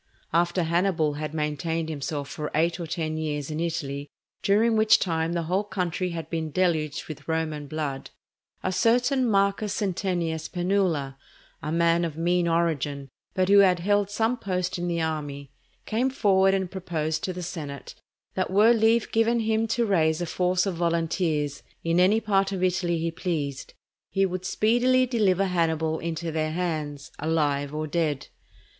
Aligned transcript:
After 0.33 0.63
Hannibal 0.63 1.13
had 1.13 1.31
maintained 1.31 1.87
himself 1.87 2.27
for 2.27 2.49
eight 2.55 2.79
or 2.79 2.87
ten 2.87 3.17
years 3.17 3.51
in 3.51 3.59
Italy, 3.59 4.09
during 4.41 4.75
which 4.75 4.97
time 4.97 5.33
the 5.33 5.43
whole 5.43 5.63
country 5.63 6.09
had 6.09 6.27
been 6.27 6.49
deluged 6.49 7.07
with 7.07 7.27
Roman 7.27 7.67
blood, 7.67 8.09
a 8.63 8.71
certain 8.71 9.29
Marcus 9.29 9.75
Centenius 9.75 10.49
Penula, 10.49 11.17
a 11.61 11.71
man 11.71 12.03
of 12.03 12.17
mean 12.17 12.47
origin, 12.47 13.09
but 13.35 13.47
who 13.49 13.59
had 13.59 13.77
held 13.81 14.09
some 14.09 14.37
post 14.37 14.79
in 14.79 14.87
the 14.87 14.99
army, 14.99 15.51
came 15.85 16.09
forward 16.09 16.55
and 16.55 16.71
proposed 16.71 17.23
to 17.25 17.31
the 17.31 17.43
senate 17.43 17.93
that 18.33 18.49
were 18.49 18.73
leave 18.73 19.11
given 19.11 19.41
him 19.41 19.67
to 19.67 19.85
raise 19.85 20.19
a 20.19 20.25
force 20.25 20.65
of 20.65 20.73
volunteers 20.77 21.61
in 21.83 21.99
any 21.99 22.19
part 22.19 22.51
of 22.51 22.63
Italy 22.63 22.97
he 22.97 23.11
pleased, 23.11 23.75
he 24.09 24.25
would 24.25 24.45
speedily 24.45 25.05
deliver 25.05 25.45
Hannibal 25.45 25.99
into 25.99 26.31
their 26.31 26.53
hands, 26.53 27.11
alive 27.19 27.71
or 27.71 27.85
dead. 27.85 28.29